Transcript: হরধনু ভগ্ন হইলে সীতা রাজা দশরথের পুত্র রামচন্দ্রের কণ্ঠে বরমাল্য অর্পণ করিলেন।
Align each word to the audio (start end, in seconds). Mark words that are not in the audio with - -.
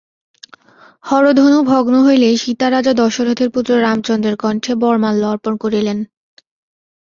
হরধনু 1.03 1.57
ভগ্ন 1.71 1.93
হইলে 2.03 2.29
সীতা 2.37 2.67
রাজা 2.69 2.93
দশরথের 3.01 3.49
পুত্র 3.49 3.71
রামচন্দ্রের 3.77 4.35
কণ্ঠে 4.35 4.73
বরমাল্য 4.75 5.21
অর্পণ 5.25 5.53
করিলেন। 5.57 5.97